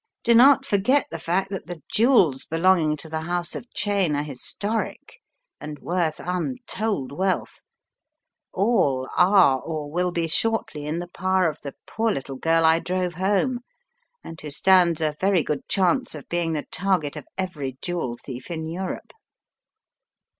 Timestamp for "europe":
18.65-19.13